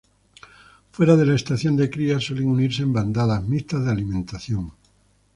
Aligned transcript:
Fuera 0.91 1.15
de 1.15 1.27
la 1.27 1.35
estación 1.35 1.75
de 1.77 1.87
cría, 1.91 2.19
suelen 2.19 2.47
unirse 2.49 2.81
en 2.81 2.91
bandadas 2.91 3.43
mixtas 3.43 3.85
de 3.85 3.91
alimentación. 3.91 4.71